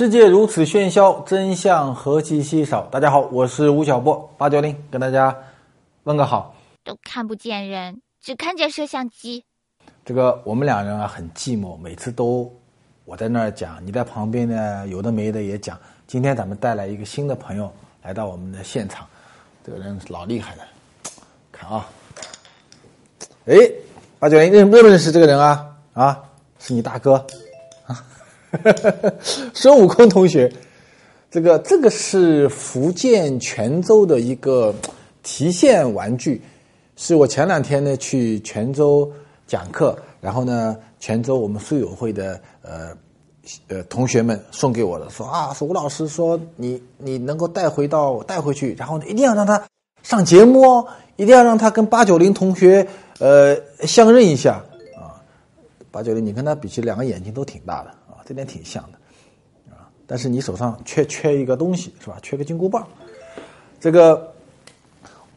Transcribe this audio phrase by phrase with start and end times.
[0.00, 2.86] 世界如此喧嚣，真相何其稀少。
[2.86, 5.36] 大家好，我是吴晓波，八九零跟大家
[6.04, 6.54] 问个好。
[6.82, 9.44] 都看不见人，只看见摄像机。
[10.02, 12.50] 这个我们两人啊很寂寞，每次都
[13.04, 15.78] 我在那儿讲，你在旁边呢，有的没的也讲。
[16.06, 17.70] 今天咱们带来一个新的朋友
[18.02, 19.06] 来到我们的现场，
[19.62, 20.62] 这个人老厉害了，
[21.52, 21.86] 看啊，
[23.44, 23.54] 哎，
[24.18, 25.76] 八九零认认不认识这个人啊？
[25.92, 26.24] 啊，
[26.58, 27.22] 是你大哥。
[29.54, 30.52] 孙悟空同学，
[31.30, 34.74] 这个这个是福建泉州的一个
[35.22, 36.42] 提线玩具，
[36.96, 39.10] 是我前两天呢去泉州
[39.46, 42.88] 讲课，然后呢泉州我们书友会的呃
[43.68, 49.62] 呃同学们送给我的，说啊，说吴老师说你你能够带回到带回去，然后呢一定要让他
[50.02, 52.86] 上节目哦，一定要让他跟八九零同学
[53.20, 54.64] 呃相认一下
[54.96, 55.22] 啊，
[55.92, 57.94] 八九零你跟他比起两个眼睛都挺大的。
[58.30, 62.16] 这点挺像的，啊，但是你手上缺缺一个东西是吧？
[62.22, 62.86] 缺个金箍棒。
[63.80, 64.32] 这个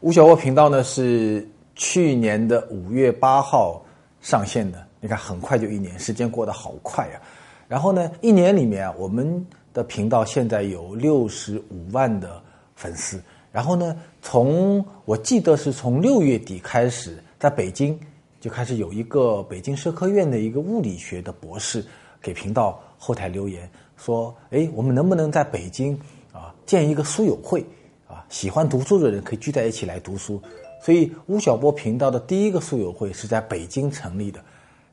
[0.02, 3.83] 吴小沃频道呢是去年的五月八号
[4.21, 7.19] 上线的，你看很快就一年，时间过得好快呀。
[7.67, 12.39] 然后呢，一年里面我们的频道现在有六十五万的
[12.75, 13.19] 粉丝。
[13.52, 17.99] 然后呢，从我记得是从六月底开始，在北京
[18.39, 21.83] 就开始有一个北京社科院的一个物理学的博士。
[22.23, 25.93] 给频道后台留言说：“哎，我们能不能在北京
[26.31, 27.63] 啊建一个书友会
[28.07, 28.23] 啊？
[28.30, 30.41] 喜欢读书的人可以聚在一起来读书。
[30.81, 34.39] 所以吴晓波频道的第一个书友会是在北京成立的。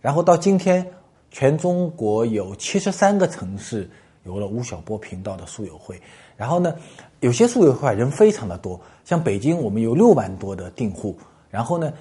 [0.00, 0.84] 然后到今天，
[1.31, 3.89] 全中国有七十三个城市
[4.25, 6.00] 有了吴晓波频道的书友会。
[6.37, 6.75] 然后呢，
[7.21, 11.16] 有些书友会人非常的多，像北京我们有六万多的订户。
[11.49, 11.93] 然后呢，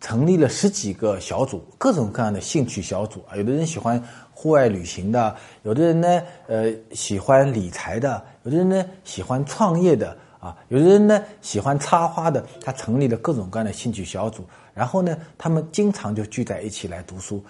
[0.00, 4.02] 成立了十几个小组，各种各样的兴趣小组啊，有的人喜欢。”
[4.38, 17.42] 户外旅行的，有的人呢，呃，喜欢理财的，有的人呢，喜欢创业的，啊，有的人呢，喜欢插花的，他成立了各种各样的兴趣小组，然后呢，他们经常就聚在一起来读书。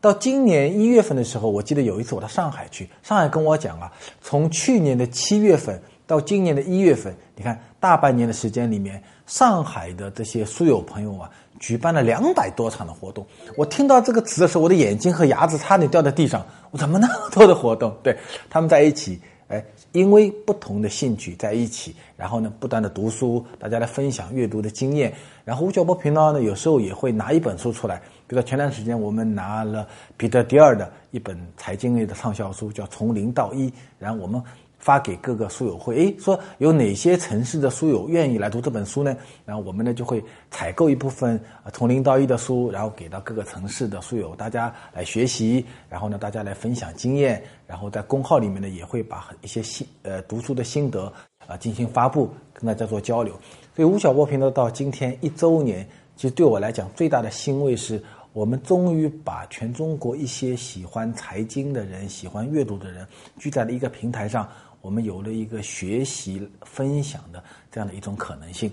[0.00, 11.30] 到今年一月份的时候，我记得有一次我到上海去，上海跟我讲啊，从去年的七月份到今年的一月份，你看大半年的时间里面，上海的这些书友朋友啊。
[11.60, 16.42] 举办了两百多场的活动，我听到这个词的时候，我的眼睛和牙齿差点掉在地上。
[16.70, 17.94] 我怎么那么多的活动？
[18.02, 18.16] 对
[18.48, 19.62] 他们在一起，哎，
[19.92, 25.12] 因为不同的兴趣在一起，然后呢，不断的读书，大家来分享阅读的经验。
[25.44, 33.68] 然后吴晓波频道呢，有时候也会拿一本书出来，比如说前段时间我们拿了彼得迪尔的一本财经类的畅销书，叫《从零到一》，
[33.98, 34.42] 然后我们。
[34.80, 39.14] 发给各个书友会，诶，说有哪些城市的书友愿意来读这本书呢？
[39.44, 41.38] 然后我们呢就会采购一部分
[41.72, 51.12] 从零到一的书，然后给到各个城市的书友，大家来学习，然后呢大家来分享经验，然后在公号里面呢也会把一些心呃读书的心得
[51.46, 53.34] 啊进行发布，跟大家做交流。
[53.76, 55.86] 所以吴晓波频道到今天一周年，
[56.16, 58.02] 其实对我来讲最大的欣慰是。
[58.32, 63.04] 我们终于把全中国一些喜欢财经的人、喜欢阅读的人
[63.40, 64.48] 聚在了一个平台上，
[64.80, 68.70] 我们有了一个学习分享的这样的一种可能性。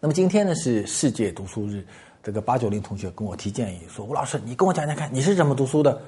[0.00, 1.84] 那么今天呢是世界读书日，
[2.22, 6.00] 这个八九零同学跟我提建议说：“吴老师，你跟我讲讲看，你是怎么读书的？”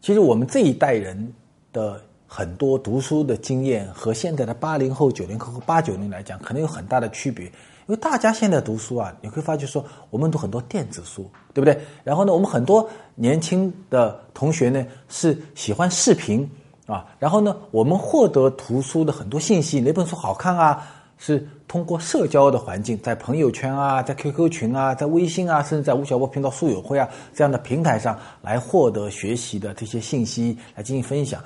[0.00, 1.32] 其实我们这一代人
[1.72, 7.46] 的很多读书的经验和现在的八零后、九零后和八九零来讲，可能有很大的区别。
[7.86, 11.78] 因为大家现在读书啊，你会发觉说，我们读很多电子书，对不对？
[12.02, 16.50] 然后呢，我们很多年轻的同学呢是喜欢视频
[16.86, 17.06] 啊。
[17.18, 20.86] 然后呢，我们获得图书的很多信息，哪本书好看啊？
[21.18, 31.42] 是通过社交的环境，在朋友圈啊，在 QQ 群啊，在微信啊，甚至在吴晓波频道书友会啊这样的平台上来获得学习的这些信息来进行分享。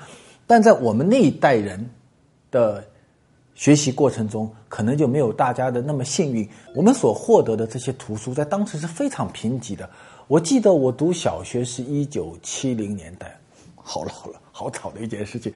[0.47, 1.89] 但在我们那一代人
[2.51, 2.83] 的。
[3.55, 6.47] 学习过程中可能就没有大家的那么幸运。
[6.73, 9.89] 我们所获得的这些图书，在当时是非常贫瘠的。
[10.27, 13.37] 我记得我读小学是一九七零年代，
[13.75, 15.53] 好了好了，好早的一件事情。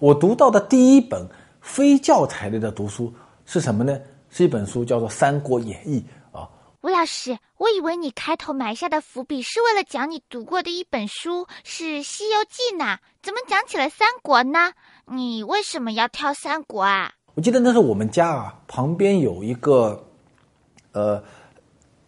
[0.00, 1.28] 我读到的第一本
[1.60, 3.12] 非教材类的读书
[3.44, 4.00] 是什么呢？
[4.30, 6.02] 是一本书叫做《三国演义》
[6.38, 6.48] 啊。
[6.80, 14.72] 吴老师，我以为你开头埋下的伏笔是为了讲你读过的一本书是《西游记》呢，怎么讲起了三国呢？
[15.04, 17.12] 你为什么要挑三国啊？
[17.34, 20.02] 我记得那是我们家啊，旁边有一个，
[20.92, 21.22] 呃，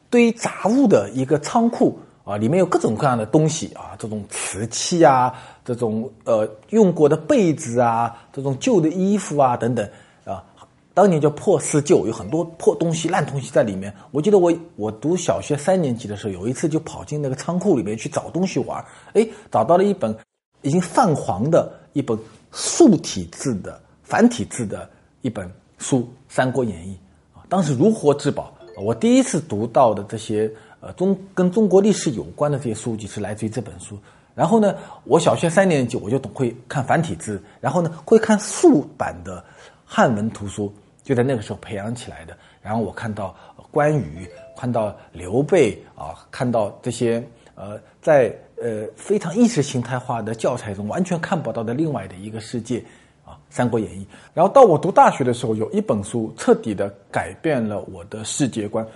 [0.09, 5.33] 堆杂物的一个仓库啊，里面有各种各样的东西啊，这种瓷器啊，
[5.65, 9.89] 这种呃用过的被子啊，这种旧的衣服啊等等
[10.25, 10.45] 啊，
[10.93, 13.91] 当年叫破四旧，有很多破东西、烂东西在里面。
[14.11, 18.85] 我记得我我读小学三年级的时候，有一次就跑进那个仓库里面去找东西玩，
[19.15, 20.15] 哎，找到了一本
[20.61, 21.73] 已经泛黄的。
[21.95, 22.17] 一本
[22.53, 24.89] 竖体字的繁体字的
[25.23, 26.97] 一本书《三国演义》
[27.39, 28.53] 啊，当时如获至宝。
[28.81, 30.49] 我第一次读到的这些
[30.81, 33.99] 呃中跟中国历史有关的这些书籍是来自于这本书。
[34.35, 34.73] 然后呢，
[35.03, 39.45] 我小学三年级我就懂会看繁体字，然后呢会看竖版的
[39.85, 40.73] 汉文图书，
[41.03, 42.37] 就在那个时候培养起来的。
[42.63, 43.35] 然后我看到
[43.73, 47.21] 关羽，看到刘备啊，看到这些
[47.57, 48.33] 呃在
[48.63, 52.79] 呃非常意识形态化的教材中完全看不到的另外的一个世界
[53.25, 54.05] 啊，《三国演义》。
[54.35, 58.87] 然后到我读大学的时候，有一本书彻底的改变了我的世界观。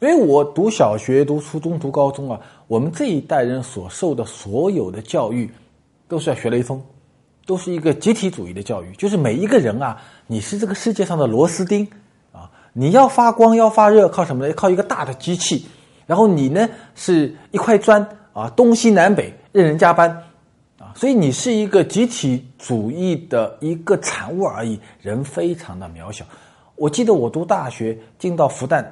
[0.00, 5.50] 因为我读小学、读初中、读高中啊，我们这一代人所受的所有的教育，
[6.06, 6.80] 都是要学雷锋，
[7.44, 8.92] 都是一个集体主义的教育。
[8.92, 11.84] 就是每一个人啊，你是这个世界上的螺丝钉
[12.30, 14.54] 啊，你要发光、要发热，靠什么呢？
[14.54, 15.66] 靠一个大的机器。
[16.06, 20.08] 然后你呢，是一块砖啊，东西南北任人加班
[20.78, 26.24] 啊，所以你是一个集体主义的一个产物而已，人非常的渺小。
[26.76, 28.84] 我记得我读大学进到复旦。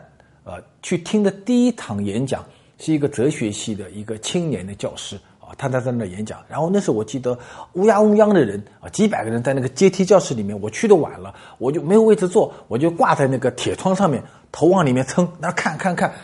[0.46, 2.44] 呃，去听的第一堂演讲
[2.78, 6.40] 是一个哲学系的一个青年的教师啊，他在在那演讲。
[6.48, 7.37] 然后那时候我记得
[7.72, 10.56] 乌泱乌泱的人啊，几百个人在那个阶梯教室里面。
[10.60, 14.22] 我去的晚了，我就没有位置坐，我就挂在那个铁窗上面，
[14.52, 16.14] 头往里面蹭，那看看看。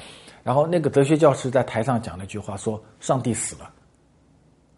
[0.45, 3.69] 然后那个哲学教师在台上讲了一句话，说：“上帝死了。”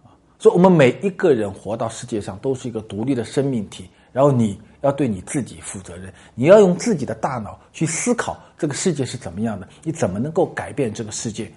[0.04, 0.08] 啊，
[0.38, 3.90] 所以我们每一个人活到世界上都是一个独立的生命体。
[4.10, 4.58] 然后你。
[4.84, 11.50] 要对你自己负责任，你要用自己的大脑去思考这个世界是怎么样的，你怎么能够改变这个世界？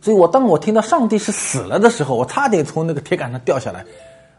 [0.00, 3.80] 所以，我当我听到上帝是死了的时候，我差点从那个铁杆上掉下来，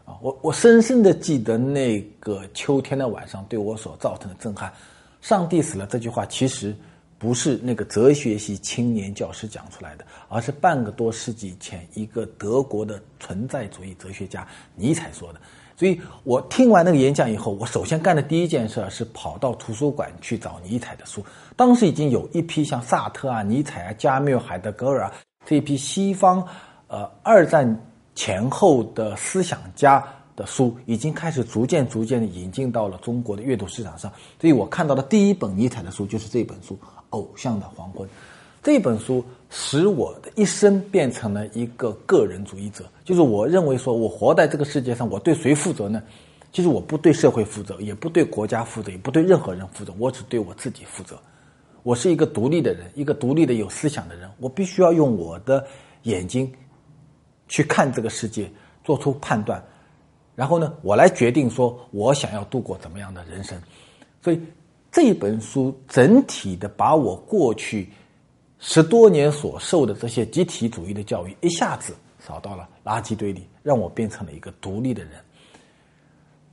[0.04, 4.72] 啊，我我深深的记得那个秋天的晚上对我所造成的震撼。
[5.20, 6.76] 上帝死了这句话其实
[7.16, 14.44] 不是那个哲学系青年教师讲出来的，而是半个多世纪前一个德国的存在主义哲学家
[14.74, 15.40] 尼采说的。
[15.82, 21.20] 所以我听完那个演讲以后，我首先干的第一件事是跑到图书馆去找尼采的书。
[21.56, 25.12] 当时已经有一批像萨特啊、尼采啊、加缪、海德格尔啊
[25.44, 26.46] 这一批西方
[26.86, 27.76] 呃二战
[28.14, 30.06] 前后的思想家
[30.36, 34.08] 的书，已经开始逐渐逐渐的引进到了中国的阅读市场上。
[34.40, 36.74] 所以我看到的第一本尼采的书就是这本书
[37.10, 38.06] 《偶像的黄昏》。
[38.62, 46.02] 这本书使我的一生变成了一个个人主义者，就是我认为说，我活在这个世界上，我对谁负责呢？
[46.52, 51.18] 其实我不对社会负责，也不对国家负责，也不对任何人负责，我只对我自己负责。
[51.82, 55.66] 我是一个独立的人，一个独立的有思想的人，我必须要用我的
[56.04, 56.50] 眼睛
[57.46, 58.50] 去看这个世界，
[58.82, 59.62] 做出判断，
[60.34, 63.60] 然后呢，我来决定说我想要度过怎么样的人生。
[64.22, 64.40] 所以
[64.90, 67.86] 这本书整体的把我过去。
[68.64, 75.14] 十多年所受的这些集体主义的教育，一下子扫到了垃圾堆里，让我变成了一个独立的人。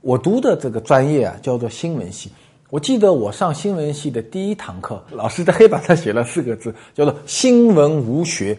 [0.00, 2.32] 我读的这个专业啊，叫做新闻系。
[2.68, 8.58] 我记得我上新闻系的第一堂课，老师在黑板上写了四个字，叫做“新闻无学”。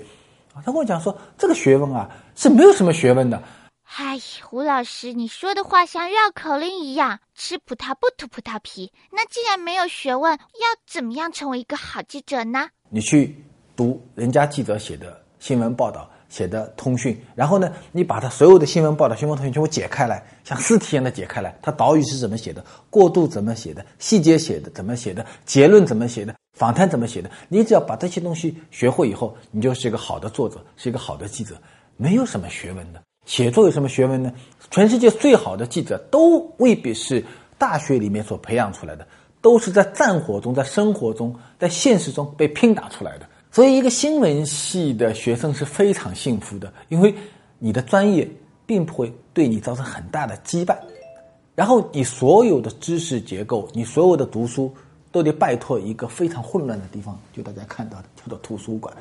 [0.56, 3.44] 他跟我讲说，这个学问啊是没有什么学问的。
[3.84, 8.94] 嗨，胡老师，你说的话像绕口令一样，吃葡萄不吐葡萄皮。
[9.12, 12.70] 那既然没有学问，要怎么样成为一个好记者呢？
[12.94, 13.34] 你去
[13.74, 31.56] 读人家记者写的新闻报道、写的通讯，然后呢，你把他所有的新闻报道、新闻通讯全部解开来，像尸体一样的解开来，他导语是怎么写的，过渡怎么写的，细节写的怎么写的，结论怎么写的，访谈怎么写的，你只要把这些东西学会以后，你就是一个好的作者，是一个好的记者，
[31.96, 33.02] 没有什么学问的。
[33.26, 34.34] 写作有什么学问呢？
[34.70, 37.24] 全世界最好的记者都未必是
[37.58, 39.08] 大学里面所培养出来的。
[39.42, 43.26] 都是在战火中，在生活中，在现实中被拼打出来的。
[43.52, 47.14] 所以，一个新闻系的学生是非常幸福的，因为
[47.60, 48.26] 你的专业
[48.66, 50.78] 并不会对你造成很大的羁绊。
[51.54, 54.74] 然后，你所有的知识结构，你所有的读书，
[55.12, 58.96] 都得拜托一个非常混乱的地方，就大家看到的叫做图书馆。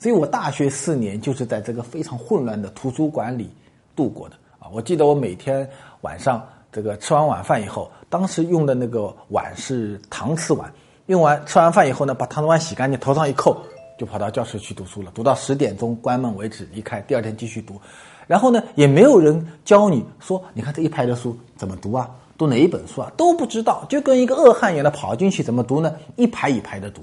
[0.00, 3.48] 所以我大学四年就是在这个非常混乱的图书馆里
[3.94, 4.68] 度过的啊！
[4.72, 5.68] 我记得我每天
[6.00, 6.44] 晚上。
[6.72, 10.72] 这个吃完晚饭以后，当时用的那个碗是搪瓷碗。
[11.06, 13.56] 用完吃完饭以后呢，把搪瓷碗洗干净，头上一扣，
[13.96, 17.00] 就跑到教室去读书了，读到十点钟关门为止，离开。
[17.02, 17.80] 第二天继续读。
[18.26, 22.10] 然后呢，也没有人教你说，你看这一排的书怎么读啊？
[22.36, 23.10] 读哪一本书啊？
[23.16, 25.94] 都不知道，就跟一个恶汉一样的跑进去，怎么读呢？
[26.16, 27.02] 一排一排的读。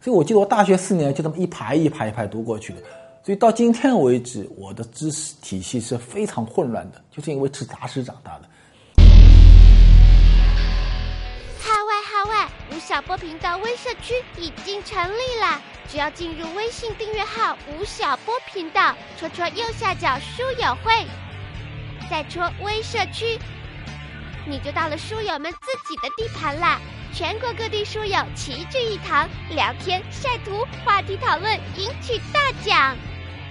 [0.00, 2.78] 所以我记得我大学四年就这么一排一排一排读过去的。
[3.22, 8.48] 所以到今天为止，我的知识体系是非常混乱的，就是因为吃杂食长大的。
[12.74, 21.06] 吴晓波频道微社区已经成立了，只要进入微信订阅号“吴晓波频道”，戳戳右下角书友会，
[22.10, 23.38] 再戳微社区，
[24.44, 26.80] 你就到了书友们自己的地盘啦！
[27.14, 32.96] 全国各地书友齐聚一堂，聊天、晒图、话题讨论，赢取大奖。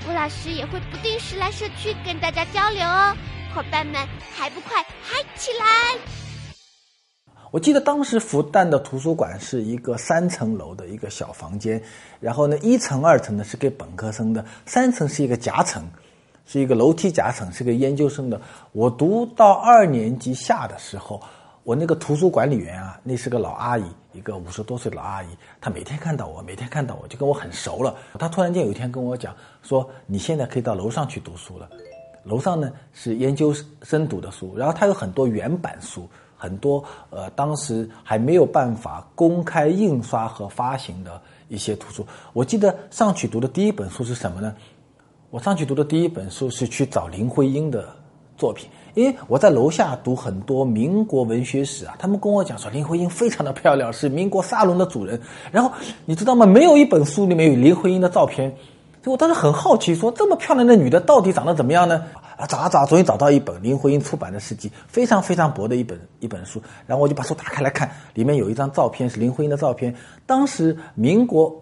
[0.05, 3.15] 吴老师也会不定时来社区跟大家交流哦，
[3.55, 6.22] 伙伴们还不快嗨起来！
[7.53, 11.79] 我记得当时复旦的图书馆是一个三层楼的一个小房间，
[12.19, 15.87] 然后呢，一层、二层呢是给本科生的，三层是一个夹层，
[16.47, 18.41] 是一个楼梯夹层，是给研究生的。
[18.71, 21.21] 我读到二年级下的时候，
[21.63, 23.83] 我那个图书管理员啊，那是个老阿姨，
[24.13, 25.27] 一个五十多岁的老阿姨，
[25.61, 27.95] 她每天看到我，每天看到我就跟我很熟了。
[28.17, 29.31] 她突然间有一天跟我讲
[29.61, 31.69] 说：“你现在可以到楼上去读书了，
[32.23, 36.09] 楼上呢是研究生读的书，然后它有很多原版书。”
[36.43, 42.05] 很多呃，当时还没有办法公开印刷和发行的一些图书。
[42.33, 44.53] 我记得上去读的第一本书是什么呢？
[45.29, 47.87] 我上去读的第一本书是去找林徽因的
[48.35, 55.17] 作品，因为我在楼下读很多民国文学史啊，他们跟我讲说林徽因非常的漂亮，是民国沙龙的主人。
[55.49, 55.71] 然后
[56.03, 56.45] 你知道吗？
[56.45, 58.53] 没有一本书里面有林徽因的照片，
[59.03, 62.05] 所以我当时很好奇，说这么漂亮的女的到底长得怎么样呢？
[62.37, 66.61] 啊，找啊找，终于找到一本林徽因出版的诗集，非常非常薄的一本一本书。
[66.87, 69.93] 然后我就把书打开来看，里面有一张照片是林徽因的照片。
[70.25, 71.53] 当时民国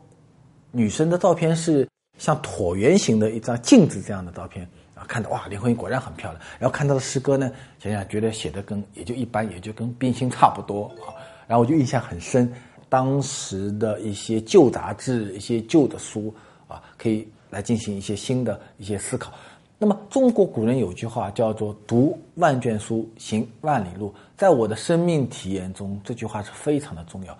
[0.71, 1.87] 女生的照片是
[2.19, 6.39] 像椭圆形的一张镜子这样的照片啊，看到哇，林徽因果然很漂亮。
[6.59, 11.09] 然后看到的诗歌呢，想想觉得写的跟也就一般，也就跟冰心差不多啊。
[11.47, 12.53] 然后我就印象很深，
[12.87, 16.33] 当时的一些旧杂志、一些旧的书
[16.71, 19.31] 啊，可以来进行一些新的一些思考。
[19.77, 24.13] 那么，中国古人有句话叫做“读万卷书，行万里路”。
[24.37, 27.35] 在我的生命体验中，这句话是非常的重要。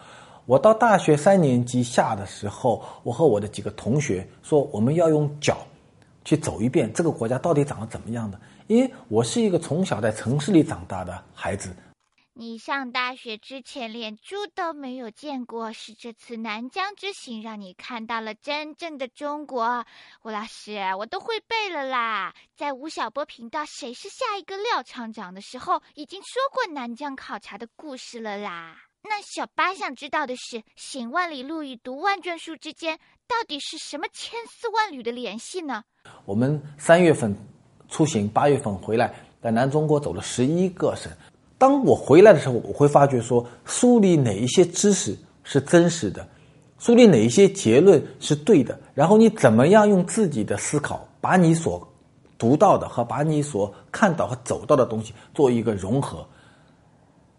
[0.48, 5.60] 我到大学三年级下的时候，我和我的几个同学说，我们要用脚
[6.26, 8.40] 去走一遍这个国家到底长得怎么样的。
[8.66, 11.70] 因为我是一个从小在城市里长大的孩子。
[12.34, 19.86] 你上大学之前连猪都没有见过，是这次南疆之行让你看到了真正的中国。
[20.24, 22.34] 吴老师，我都会背了啦！
[22.56, 28.78] 在吴晓波频道《谁是下一个廖厂长》的时候，已经说过南疆考察的故事了啦。
[29.04, 32.98] 那小八想知道的是，行万里路与读万卷书之间
[33.28, 35.84] 到底是什么千丝万缕的联系呢？
[36.24, 37.36] 我们三月份
[37.90, 41.12] 出行，八月份回来，在南中国走了十一个省。
[41.62, 46.28] 当我回来的时候，我会发觉说，书里哪一些知识是真实的，
[46.80, 51.88] 书里哪一些结论是对的，然后你怎么样用自己的思考，把你所
[52.36, 56.26] 读到的和把你所看到和走到的东西做一个融合，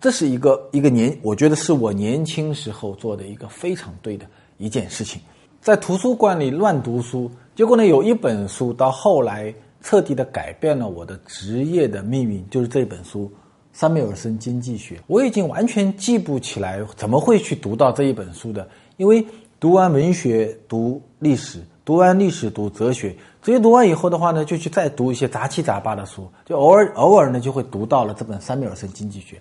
[0.00, 4.24] 这是一个一个年，我觉得是我年轻时候做的一个非常对的
[4.56, 5.20] 一件事情，
[5.60, 13.28] 在图书馆里乱读书，结果呢，有一本书到后来彻底的改变了我的职业的命运，就是这本书。
[13.72, 18.68] 三缪尔森经济学，我已经完全记不起来怎么会去读到这一本书的。
[18.98, 19.26] 因为
[19.58, 29.40] 读完文学，读历史，读完历史读哲学，哲学读完以后的话呢，就去再读一些杂七杂八的书，就偶尔偶尔呢就会读到了这本三缪尔森经济学。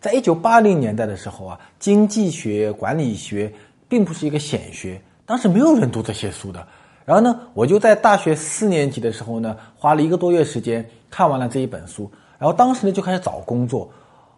[0.00, 3.52] 在一九八零年代的时候啊，经济学、管理学
[3.88, 6.66] 并不是一个显学，当时没有人读这些书的。
[7.04, 12.10] 然后呢，我就在大学四年级的时候呢，花了一个多月时间看完了这一本书。
[12.38, 13.88] 然后当时呢就开始找工作，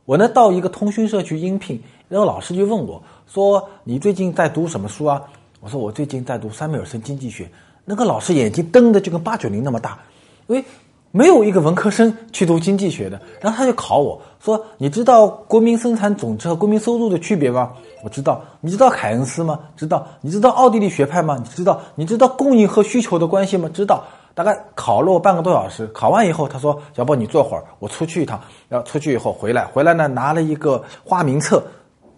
[0.05, 5.23] 我呢到一个通讯社去应聘，然后老师就问我说：“你最近在读什么书啊？”
[5.61, 7.50] 我说：“我最近在读三缪尔森经济学。”
[7.85, 9.99] 那个老师眼睛瞪的就跟八九零那么大，
[10.47, 10.64] 因为
[11.11, 13.21] 没有一个文科生去读经济学的。
[13.40, 17.73] 然后他就考我说：“你知道国民生产总值和国民收入的区别吗？”
[18.05, 18.45] 我知道。
[18.61, 19.59] 你知道凯恩斯吗？
[19.76, 20.07] 知道。
[20.21, 21.37] 你知道奥地利学派吗？
[21.43, 21.81] 你知道。
[21.97, 23.69] 你知道供应和需求的关系吗？
[23.73, 24.05] 知道。
[24.38, 28.40] 大概考了我半个多小时，考完以后，他说：“小波，你坐会儿，我出去一趟。”
[28.71, 31.61] 然后出去以后回来，回来呢拿了一个花名册，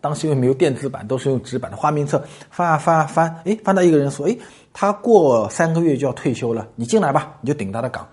[0.02, 4.36] 当时因为没有电子版，都是用纸版的花名册，翻啊翻啊翻，哎，翻到一个人说：“哎，
[4.74, 8.06] 他过三个月就要退休了，你进来吧，你就顶他的岗。”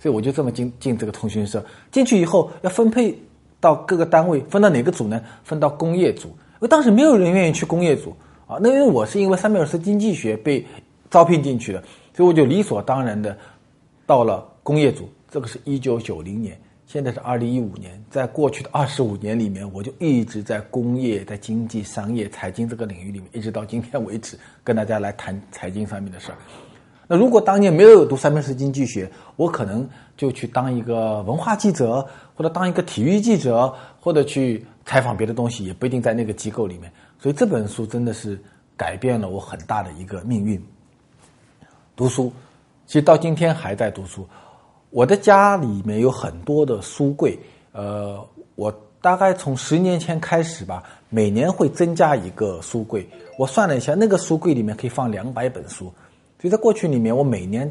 [0.00, 1.64] 所以我就这么进进这个通讯社。
[1.92, 3.16] 进去以后要分配
[3.60, 5.22] 到各个单位，分到哪个组呢？
[5.44, 6.26] 分到工业组。
[6.26, 8.12] 因为当时没有人愿意去工业组
[8.48, 10.66] 啊，那因为我是因为三缪尔斯经济学被
[11.08, 11.80] 招聘进去的，
[12.16, 13.38] 所以我就理所当然的。
[14.12, 17.98] 到了工业组，这个是一九九零年，现在是二零一五年。
[18.10, 26.36] 在过去的二十五年里面，我就一直在工业、在经济、商业、财经这个领域里面，一直到今天为止，跟大家来谈财经上面的事儿。
[27.08, 36.92] 那如果当年没有读三面式经济学，我可能就去当一个文化记者，或者当一个体育记者，或者去采访别的东西，也不一定在那个机构里面。
[37.18, 38.38] 所以这本书真的是
[38.76, 40.62] 改变了我很大的一个命运。
[41.96, 42.30] 读书。
[42.92, 44.28] 其实到今天还在读书，
[44.90, 47.38] 我的家里面有很多的书柜，
[47.72, 48.22] 呃，
[48.54, 48.70] 我
[49.00, 53.08] 大概从十年前开始吧，每年会增加一个书柜。
[53.38, 55.84] 我算了一下，那个书柜里面可以放两百本书，
[56.38, 57.66] 所以在过去里面，我每年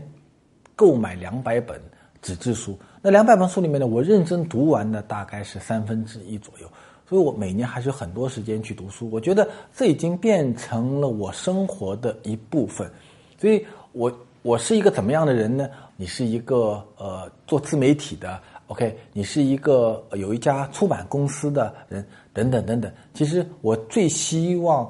[0.76, 1.80] 购买两百本
[2.24, 2.76] 纸质书。
[3.00, 6.68] 那两百本书里面呢，我认真读完的大概是三分之一左右，
[7.08, 9.08] 所以我每年还是有很多时间去读书。
[9.12, 12.92] 我觉得这已经变成了我生活的一部分。
[13.38, 14.12] 所以，我
[14.42, 15.70] 我是一个怎么样的人呢？
[15.96, 18.98] 你是一个呃做自媒体的，OK？
[19.14, 22.92] 你是一个有一家出版公司的人，等等等等。
[23.14, 24.90] 其实我最希望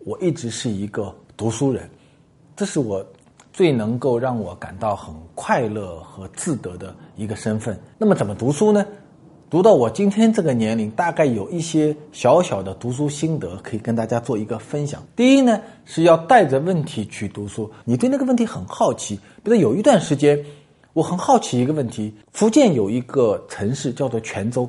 [0.00, 1.88] 我一直是一个读书人，
[2.56, 3.04] 这是我。
[3.54, 7.78] 最能够让我感到很快乐和自得的一个身份。
[7.98, 8.82] 那么，怎么读书呢？
[9.52, 15.04] 读到我今天这个年龄，大概有一些小小的读书心得可以跟大家做一个分享。
[15.14, 17.70] 第一呢，是要带着问题去读书。
[17.84, 20.42] 你对那个问题很好奇，比如有一段时间，
[20.94, 24.66] 我很好奇一个问题：福建有一个城市叫做泉州，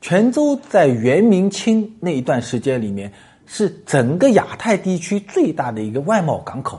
[0.00, 3.12] 泉州在元明清那一段时间里面，
[3.46, 6.78] 是整个亚太地区最大的一个外贸港口。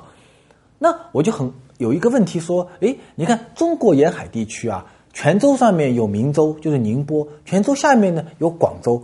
[0.79, 9.01] 那我就很有一个问题说，哎，你看中国沿海地区啊，泉州上面有明州，就是宁波；泉州下面呢有广州。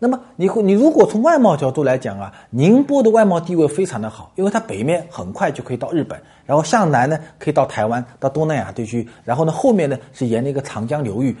[0.00, 11.36] 那么你你如果从外贸角度来讲啊，宁波的外贸地位非常的好，因为它北面很快就可以到日本，然后向南呢可以到台湾、到东南亚地区，然后呢后面呢是沿着一个长江流域。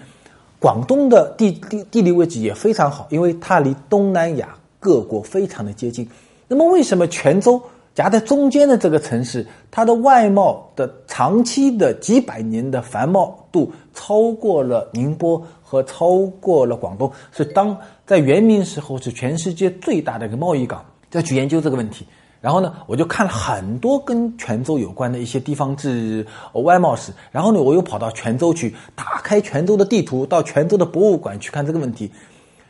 [0.58, 4.48] 广东的地地地理位置也非常好，因为它离东南亚
[4.80, 6.08] 各国非常的接近。
[6.48, 7.62] 那么为什么泉州？
[7.98, 20.84] 夹在中间的这个城市，它的外贸的长期的几百年的繁茂度超过了宁波和超过了广东，是当在元明时候是全世界最大的一个贸易港。
[21.10, 22.06] 要去研究这个问题，
[22.40, 32.08] 然后呢，我就看了很多跟泉州有关的一些地方志、外贸史，然后呢，我又跑到泉州去，打开泉州的地图，到泉州的博物馆去看这个问题。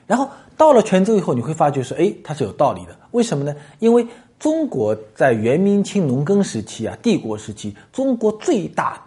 [0.06, 2.96] 然后到了泉州以后，你会发觉说，哎，它是有道理的。
[3.10, 3.54] 为什么呢？
[3.78, 4.06] 因为
[4.38, 9.02] 中国在元明清农耕时期啊，帝国时期，中国最大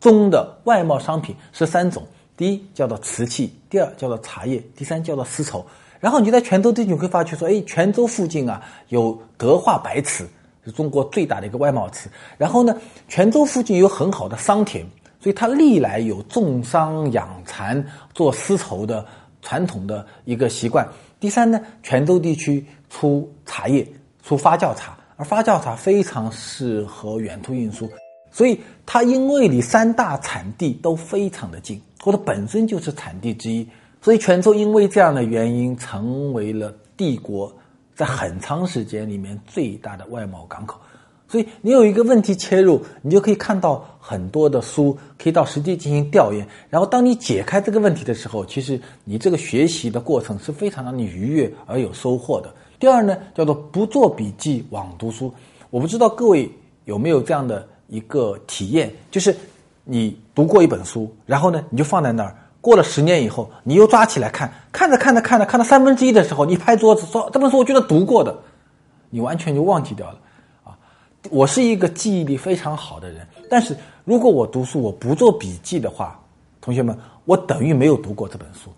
[0.00, 2.02] 宗的外贸商品是三种：
[2.36, 5.64] 第一叫做瓷器，第二叫做茶叶，第三叫做丝绸。
[6.00, 10.26] 然后你在泉州地区会发觉说，哎，泉州附近啊有德化白瓷，
[10.64, 12.08] 是中国最大的一个外贸瓷。
[12.38, 12.74] 然后呢，
[13.08, 14.86] 泉州附近有很好的桑田，
[15.20, 17.84] 所以它历来有种桑养蚕、
[18.14, 19.04] 做丝绸的
[19.42, 20.88] 传统的一个习惯。
[21.20, 23.86] 第三呢，泉州地区出茶叶。
[24.28, 27.90] 出发酵茶，而发酵茶非常适合远途运输，
[28.30, 33.66] 所以它因为离三大产地都非常的近，或者本身就是产地之一，
[34.02, 37.50] 所以泉州因为这样的原因成为了帝国
[37.94, 40.78] 在很长时间里面最大的外贸港口。
[41.26, 52.54] 所以你有一个问题切入，你就可以看到很多的书，可以到实地进行调研，然后当你解开这个问题的时候，其实你这个学习的过程是非常让你愉悦而有收获的。
[52.78, 55.32] 第二呢，叫做不做笔记网读书。
[55.68, 56.50] 我不知道各位
[56.84, 59.36] 有没有这样的一个体验，就是
[59.84, 68.36] 你读过一本书，然后呢，你就放在那儿，过了十年以后，你又抓起来看，看着看着看着，看到三分之一的时候，你拍桌子说：“这本书我觉得读过的。”
[69.10, 70.18] 你完全就忘记掉了。
[70.62, 70.78] 啊，
[71.30, 76.18] 我是一个记忆力非常好的人，但是如果我读书我不做笔记的话，
[76.60, 78.70] 同学们，我等于没有读过这本书。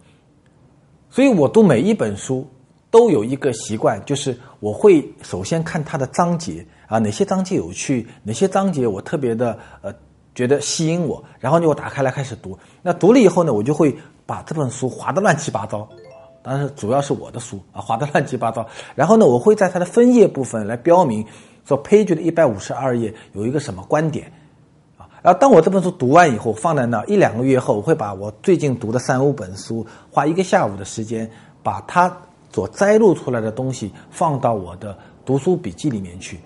[1.10, 2.48] 所以我读每一本书。
[2.90, 9.94] 都有一个习惯，就是我会首先看它的章节啊，哪些章节有趣，哪些章节我特别的呃
[10.34, 12.58] 觉得吸引我，然后呢我打开来开始读。
[12.82, 15.88] 那读了以后呢，我就会把这本书划得乱七八糟，
[16.42, 18.66] 当然主要是我的书啊，划得乱七八糟。
[18.96, 21.24] 然后呢，我会在它的分页部分来标明
[21.64, 24.32] 说，page 的一百五十二页有一个什么观点
[24.96, 25.06] 啊。
[25.22, 31.30] 然后当我这本书读完以后，放在那一两个月后，我会把我最近读的三五本书，花一个下午的时间
[31.62, 32.12] 把它。
[32.52, 36.38] 所摘录出来的东西放到我的读书笔记里面去，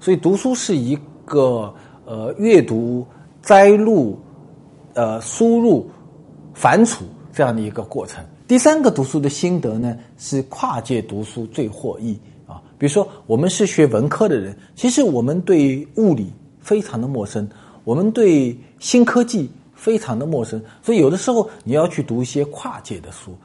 [0.00, 1.72] 所以读书是一个
[2.04, 3.06] 呃阅读、
[3.40, 4.18] 摘录、
[4.94, 5.88] 呃输入、
[6.54, 8.24] 反刍这样的一个过程。
[8.48, 12.62] 第三个读书的心得呢，是跨界读书最获益啊。
[12.78, 17.48] 比如说，我们是学文科的人，其实我们对物理非常的陌生，
[17.84, 23.36] 我们对新科技非常的陌生，所以有的时候你要去读一些跨界的书。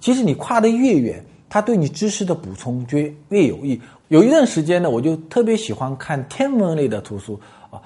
[0.00, 3.80] 其实你跨得越远，它对你知识的补充就越有益。
[4.08, 7.38] 有一段时间呢，我就特别喜欢看天文类的图书
[7.70, 7.80] 啊。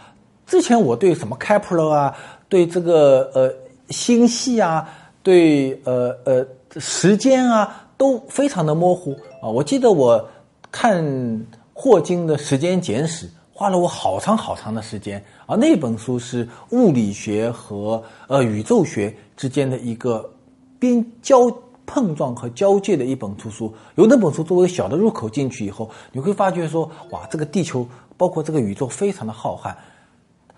[0.46, 2.16] 之前我对什么开普勒啊，
[2.48, 3.52] 对这个呃
[3.90, 4.88] 星系啊，
[5.22, 6.46] 对呃呃
[6.78, 9.48] 时间啊，都非常的模糊啊。
[9.48, 10.26] 我记得我
[10.70, 15.22] 看霍金的《时间简史》，花了我好长好长的时间。
[15.46, 20.30] 啊那本书是物理学和呃宇宙学之间的一个
[20.78, 21.50] 边交
[21.86, 23.72] 碰撞和交界的一本图书。
[23.94, 29.74] 有那本书作为小的入口进去以后，你会发觉说，哇，这个地球包括这个宇宙非常的浩瀚。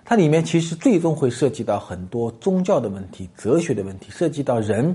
[0.04, 4.94] 它里面其实最终会涉及到很多宗教的问题、哲学的问题，涉及到人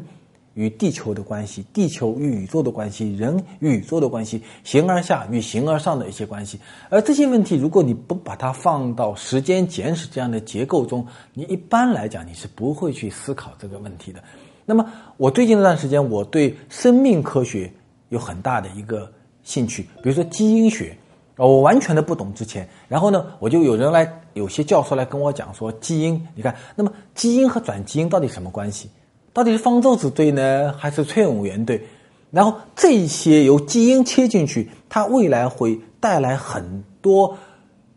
[0.53, 6.57] 与地球的关系、地球与宇宙的关系、人与宇宙的关系、形而下与形而上的一些关系。
[6.89, 14.23] 而这些问题，如果你不把它放到时间简史这样的结构中，你一般来讲你是不会去思考这个问题的。
[14.71, 17.69] 那么，我最近这段时间，我对生命科学
[18.07, 19.11] 有很大的一个
[19.43, 20.95] 兴趣，比如说基因学。
[21.37, 28.91] 我完全的不懂之前，然后呢，我就有人来，有些教授来跟我讲说，基因，你看，那么基因和转基因到底什么关系？
[29.33, 31.81] 到底是方舟子对呢，还是崔永元对？
[32.29, 37.35] 然后这些由基因切进去，它未来会带来很多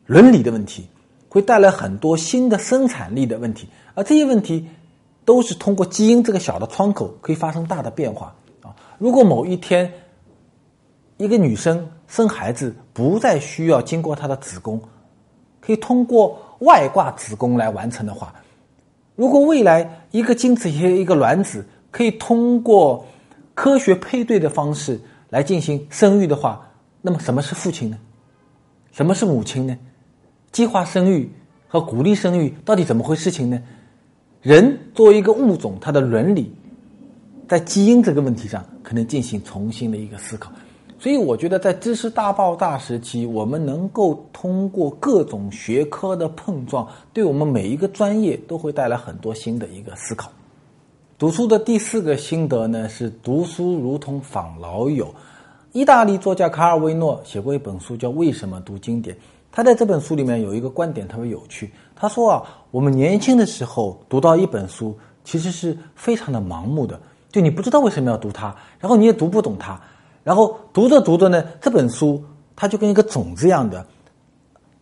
[0.06, 0.88] 伦理的问题，
[1.28, 4.66] 会带来很多新的生产力的问题，而这些问题
[5.24, 8.74] 都是通过基因这个小的窗口可以发生大的变化啊！
[8.98, 9.92] 如果某一天，
[11.16, 14.80] 一个女生生孩子不再需要经过她的子宫，
[15.60, 18.34] 可以通过外挂子宫来完成的话，
[19.16, 23.06] 如果未来一个精子和一个卵子可以通过
[23.54, 26.68] 科学配对的方式来进行生育的话，
[27.00, 27.98] 那么什么是父亲呢？
[28.92, 29.76] 什么是母亲呢？
[30.52, 31.32] 计划生育
[31.66, 33.60] 和鼓励生育到底怎么回事情呢？
[34.44, 36.52] 人作为一个物种，它的伦理
[37.48, 40.52] 在基因这个问题上可能进行重新的一个思考。
[40.98, 50.30] 所以我觉得，在知识大爆炸时期，我们能够通过各种学科的碰撞，对我们每一个专业都会带来很多新的一个思考。
[51.18, 55.14] 读书的第四个心得呢，是读书如同访老友。
[55.72, 59.16] 意大利作家卡尔维诺写过一本书，叫《为什么读经典》。
[59.50, 66.98] 他在这本书里面有一个观点特别有趣，他说啊，我们年轻的时候读到一本书，其实是非常的盲目的，
[67.30, 69.80] 就你不知道为什么要读它，然后你也读不懂它。
[70.22, 72.22] 然后读着读着呢，这本书
[72.56, 73.86] 它就跟一个种子一样的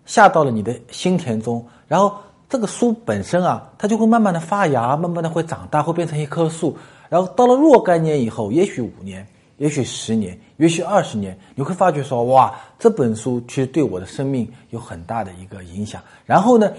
[0.07, 2.15] 下到了你的心田中，然后
[2.49, 6.77] 这个书本身啊，它就会慢慢的发芽，慢慢的会长大，会变成一棵树。
[7.09, 9.27] 然后到了若干年以后，也许五年，
[9.59, 16.01] 也许十年，也许二十年，你会发觉说，哇，这本书其实对我的生命有很大的一个影响。
[16.25, 16.73] 然后呢，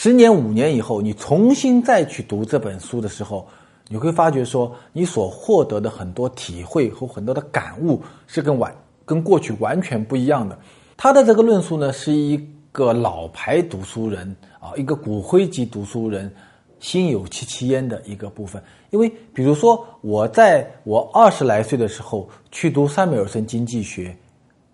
[0.00, 3.44] 十年五年以后，你重新再去读这本书的时候。
[3.88, 8.72] 你会发觉说，你所获得的很多体会和很多的感悟是跟完
[9.04, 10.56] 跟过去完全不一样的。
[10.96, 16.32] 他的这个论述呢，是一个老牌读书人啊，一个骨灰级读书人，
[16.78, 18.62] 心有戚戚焉的一个部分。
[18.90, 24.16] 因为比如说，我在我二十来岁的时候去读塞缪尔森经济学，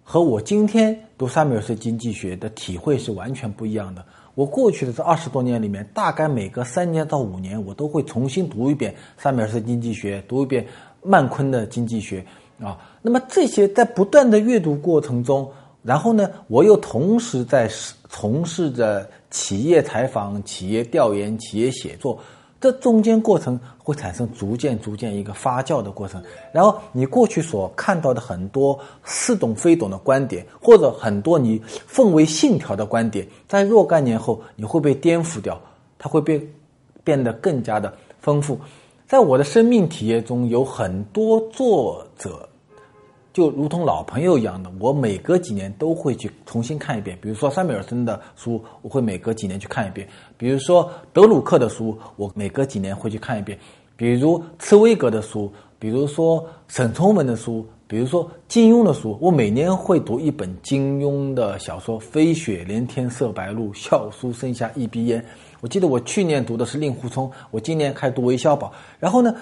[0.03, 4.05] 和我今天读塞缪尔森经济学的体会是完全不一样的。
[4.35, 10.67] 我过去的这二十多年里面，大概每隔三年到五年，我都会重新读一遍三米尔斯经济学，读一遍
[11.03, 12.25] 曼昆的经济学
[12.61, 12.79] 啊。
[13.01, 15.49] 那么这些在不断的阅读过程中，
[15.83, 17.71] 然后呢，我又同时在
[18.09, 22.19] 从事着企业采访、企业调研、企业写作。
[22.65, 35.61] 这中间过程会产生逐渐、逐渐一个发酵的过程，然后你过去所看到的很多似懂非懂的观点，或者很多你奉为信条的观点，在若干年后你会被颠覆掉，
[35.99, 36.41] 它会变
[37.05, 38.59] 变得更加的丰富。
[39.07, 42.49] 在我的生命体验中，有很多作者。
[43.35, 47.19] 就如同老朋友一样的，我每隔几年都会去重新看一遍。
[47.21, 50.07] 比如说塞缪尔森的书，我会每隔几年去看一遍；
[50.45, 53.57] 比如说德鲁克的书，我每隔几年会去看一遍；
[53.97, 65.19] 比如茨威格的书，比如说沈从文的书，比如说金庸的书，我每年会读一本金庸的小说《飞雪连天射白鹿，笑书生下一鼻烟》。
[65.63, 68.71] 我记得我去年读的是令狐冲，我今年开始读韦小宝。
[69.01, 69.35] 然后呢，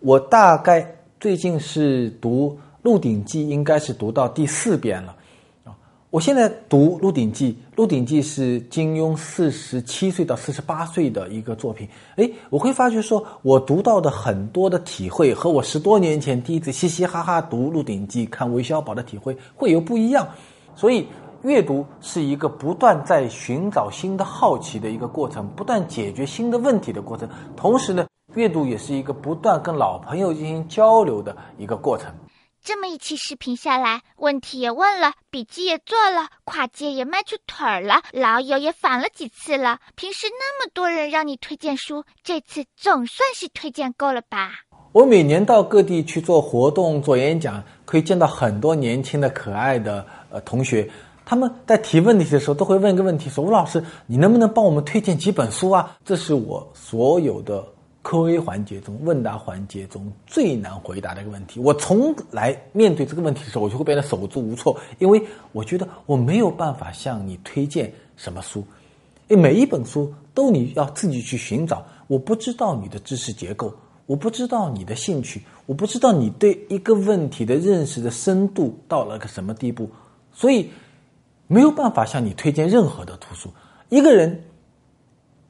[0.00, 2.58] 我大概最近是读。
[2.88, 5.16] 《鹿鼎记》应该是读到第四遍了，
[6.16, 11.86] 我现在读《鹿鼎记》，《鹿鼎记》是金庸四十七岁到四十八岁的一个作品。
[12.16, 20.26] 哎，我会发觉说，我读到的很多的体会和我十多年前第一次嘻嘻哈哈读《鹿鼎记》看韦小宝的体会会有不一样。
[20.74, 21.06] 所以，
[21.42, 27.28] 阅读是一个不断在寻找新的好奇的一个过程，不断解决新的问题的过程。
[27.54, 32.10] 同时呢，阅读也是一个不断跟老朋友进行交流的一个过程。
[32.66, 39.78] 这么一期视频下来，问题也问了，笔记也做了，跨界也迈出腿儿了，老友也访了几次了。
[39.94, 44.50] 平时那么多人让你推荐书，这次总算是推荐够了吧？
[44.90, 50.90] 我每年到各地去做活动、做演讲，可以见到很多年轻的、可爱的呃同学。
[51.24, 55.96] 他们在提问题的时候都会问一个问题：说吴老师，你能不能帮我们推荐几本书啊？
[56.04, 57.64] 这是我所有的。
[58.08, 68.60] Q&A 环节中，问答环节中最难回答的一个问题，我从来面对这个问题的时候，我就会变得手足无措，因为我觉得我没有办法向你推荐什么书，
[69.26, 73.74] 因为每一本书都你要自己去寻找，我不知道你的知识结构，
[74.06, 79.90] 我不知道你的兴趣，我不知道你对一个问题的认识的深度到了个什么地步，
[80.32, 80.70] 所以
[81.48, 83.50] 没有办法向你推荐任何的图书。
[83.88, 84.44] 一个人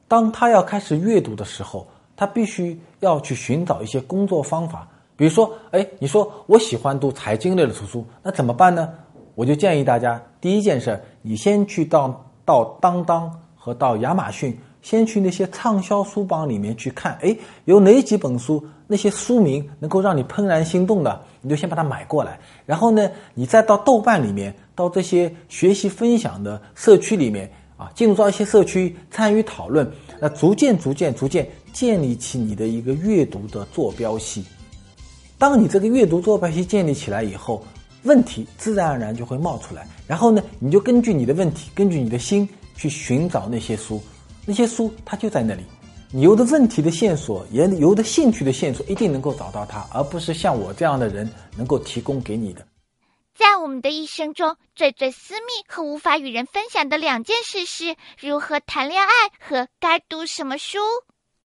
[0.08, 1.86] 当他要开始阅读的时候。
[2.16, 8.88] 他必须要去寻找一些工作方法，比如说，哎，你说我喜欢读财经类的图书，那怎么办呢？
[9.34, 22.40] 我就建议大家，第一件事，你先去到到当当和到亚马逊，先去那些畅销书榜里面去看，哎，有哪几本书，那些书名能够让你怦然心动的，你就先把它买过来。
[22.64, 29.86] 然后呢，你再到豆瓣里面，到这些学习分享的社区里面啊，进入到一些社区参与讨论，
[30.18, 31.46] 那逐渐逐渐逐渐。
[31.76, 34.42] 建立起你的一个阅读的坐标系，
[35.36, 37.62] 当你这个阅读坐标系建立起来以后，
[38.04, 39.86] 问题自然而然就会冒出来。
[40.06, 44.02] 然后呢，你就根据你的问题，根据你的心去寻找那些书，
[44.46, 45.64] 那些书它就在那里。
[46.10, 52.66] 你有的问题的线索，也有的兴趣的线索，一定能够找到它，而不是像我这样的人能够提供给你的。
[53.34, 60.78] 在我们的一生中，最最私密和无法与人分享的两件事是如何谈恋爱和该读什么书。